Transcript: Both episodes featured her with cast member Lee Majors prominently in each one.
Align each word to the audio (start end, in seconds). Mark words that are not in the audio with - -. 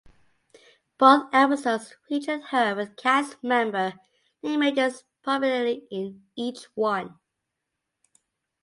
Both 0.97 1.29
episodes 1.31 1.93
featured 2.07 2.41
her 2.45 2.73
with 2.73 2.97
cast 2.97 3.37
member 3.43 3.93
Lee 4.41 4.57
Majors 4.57 5.03
prominently 5.21 5.83
in 5.91 6.23
each 6.35 6.63
one. 6.73 7.19